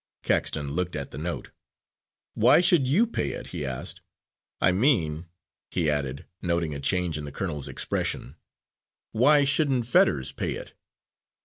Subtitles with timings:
[0.23, 1.51] Caxton looked at the note.
[2.33, 4.01] "Why should you pay it?" he asked.
[4.59, 5.27] "I mean,"
[5.69, 8.35] he added, noting a change in the colonel's expression,
[9.11, 10.73] "why shouldn't Fetters pay it?"